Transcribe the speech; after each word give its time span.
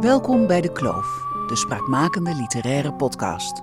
Welkom 0.00 0.46
bij 0.46 0.60
De 0.60 0.72
Kloof, 0.72 1.24
de 1.46 1.56
spraakmakende 1.56 2.34
literaire 2.34 2.94
podcast. 2.94 3.60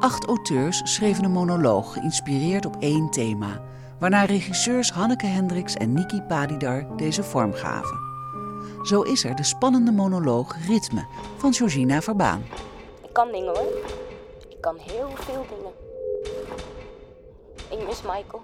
Acht 0.00 0.26
auteurs 0.26 0.80
schreven 0.84 1.24
een 1.24 1.30
monoloog 1.30 1.92
geïnspireerd 1.92 2.66
op 2.66 2.76
één 2.78 3.10
thema, 3.10 3.62
waarna 3.98 4.24
regisseurs 4.24 4.90
Hanneke 4.90 5.26
Hendricks 5.26 5.74
en 5.74 5.92
Niki 5.92 6.22
Padidar 6.22 6.96
deze 6.96 7.22
vorm 7.22 7.52
gaven. 7.52 7.98
Zo 8.82 9.02
is 9.02 9.24
er 9.24 9.36
de 9.36 9.42
spannende 9.42 9.92
monoloog 9.92 10.56
Ritme 10.66 11.06
van 11.36 11.52
Georgina 11.54 12.00
Verbaan. 12.00 12.44
Ik 13.02 13.12
kan 13.12 13.32
dingen 13.32 13.56
hoor. 13.56 13.72
Ik 14.48 14.60
kan 14.60 14.76
heel 14.78 15.08
veel 15.14 15.46
dingen. 15.56 15.72
Ik 17.80 17.86
mis 17.86 18.02
Michael. 18.02 18.42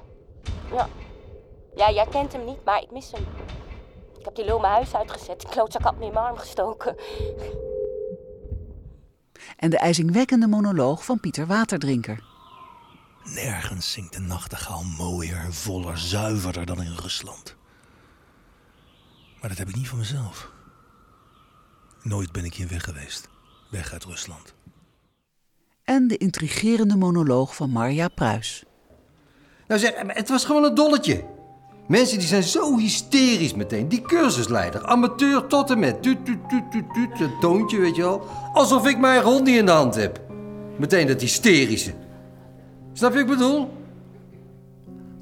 Ja. 0.73 0.88
Ja, 1.74 1.91
jij 1.91 2.06
kent 2.10 2.32
hem 2.32 2.45
niet, 2.45 2.64
maar 2.64 2.82
ik 2.82 2.91
mis 2.91 3.12
hem. 3.12 3.39
Ik 4.20 4.27
heb 4.27 4.34
die 4.34 4.45
lul 4.45 4.59
mijn 4.59 4.73
huis 4.73 4.95
uitgezet. 4.95 5.41
Die 5.41 5.48
klootzak 5.48 5.83
had 5.83 5.98
me 5.98 6.05
in 6.05 6.12
mijn 6.12 6.24
arm 6.24 6.37
gestoken. 6.37 6.97
En 9.56 9.70
de 9.70 9.78
ijzingwekkende 9.78 10.47
monoloog 10.47 11.05
van 11.05 11.20
Pieter 11.20 11.47
Waterdrinker. 11.47 12.25
Nergens 13.25 13.92
zingt 13.92 14.12
de 14.12 14.20
nachtegaal 14.20 14.83
mooier, 14.83 15.52
voller, 15.52 15.98
zuiverder 15.98 16.66
dan 16.66 16.83
in 16.83 16.95
Rusland. 16.95 17.56
Maar 19.41 19.48
dat 19.48 19.59
heb 19.59 19.69
ik 19.69 19.77
niet 19.77 19.88
van 19.88 19.98
mezelf. 19.98 20.50
Nooit 22.02 22.33
ben 22.33 22.45
ik 22.45 22.55
hier 22.55 22.69
weg 22.69 22.84
geweest. 22.84 23.28
Weg 23.70 23.92
uit 23.92 24.05
Rusland. 24.05 24.55
En 25.84 26.09
de 26.09 26.16
intrigerende 26.16 26.97
monoloog 26.97 27.55
van 27.55 27.70
Marja 27.70 28.09
Pruis. 28.09 28.64
Nou 29.66 29.80
zeg, 29.80 29.92
het 30.06 30.28
was 30.28 30.45
gewoon 30.45 30.64
een 30.64 30.75
dolletje. 30.75 31.39
Mensen 31.90 32.18
die 32.18 32.28
zijn 32.28 32.42
zo 32.42 32.78
hysterisch 32.78 33.54
meteen. 33.54 33.88
Die 33.88 34.02
cursusleider, 34.02 34.86
amateur 34.86 35.46
tot 35.46 35.70
en 35.70 35.78
met. 35.78 36.02
Tuut, 36.02 36.19
tuut, 36.24 37.20
een 37.20 37.38
toontje, 37.41 37.80
weet 37.80 37.97
je 37.97 38.02
wel. 38.02 38.27
Alsof 38.52 38.86
ik 38.86 38.98
mijn 38.98 39.42
niet 39.42 39.56
in 39.56 39.66
de 39.66 39.72
hand 39.72 39.94
heb. 39.94 40.20
Meteen 40.78 41.06
dat 41.06 41.20
hysterische. 41.20 41.92
Snap 42.92 43.12
je 43.12 43.19
wat 43.19 43.30
ik 43.30 43.38
bedoel? 43.38 43.70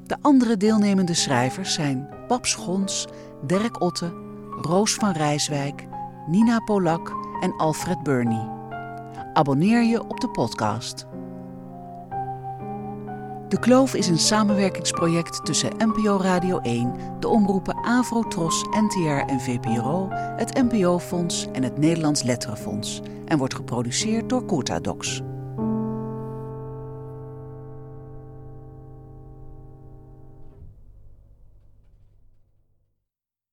De 0.05 0.17
andere 0.21 0.57
deelnemende 0.57 1.13
schrijvers 1.13 1.73
zijn 1.73 2.09
Bab 2.27 2.45
Schons, 2.45 3.07
Dirk 3.45 3.81
Otte, 3.81 4.13
Roos 4.61 4.93
van 4.93 5.11
Rijswijk, 5.11 5.87
Nina 6.27 6.59
Polak 6.59 7.13
en 7.41 7.53
Alfred 7.57 8.03
Burney. 8.03 8.49
Abonneer 9.33 9.83
je 9.83 10.03
op 10.03 10.19
de 10.19 10.29
podcast. 10.29 11.05
De 13.49 13.59
Kloof 13.59 13.93
is 13.93 14.07
een 14.07 14.19
samenwerkingsproject 14.19 15.45
tussen 15.45 15.71
NPO 15.77 16.17
Radio 16.17 16.59
1, 16.59 16.93
de 17.19 17.27
omroepen 17.27 17.75
Avro, 17.83 18.23
Tros, 18.23 18.63
NTR 18.63 19.31
en 19.31 19.39
VPRO, 19.39 20.07
het 20.11 20.53
NPO-fonds 20.53 21.47
en 21.51 21.63
het 21.63 21.77
Nederlands 21.77 22.23
Letterenfonds 22.23 23.01
en 23.25 23.37
wordt 23.37 23.55
geproduceerd 23.55 24.29
door 24.29 24.45
Docs. 24.81 25.21